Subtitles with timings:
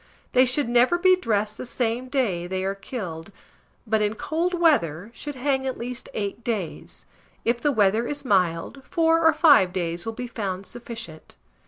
[0.31, 3.31] They should never be dressed the same day they are killed;
[3.85, 7.05] but, in cold weather, should hang at least 8 days;
[7.45, 11.35] if the weather is mild, 4 or 5 days will be found sufficient.